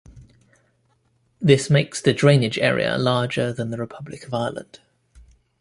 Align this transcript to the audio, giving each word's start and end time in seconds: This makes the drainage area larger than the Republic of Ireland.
This 1.39 1.69
makes 1.69 2.01
the 2.01 2.11
drainage 2.11 2.57
area 2.57 2.97
larger 2.97 3.53
than 3.53 3.69
the 3.69 3.77
Republic 3.77 4.25
of 4.25 4.33
Ireland. 4.33 4.79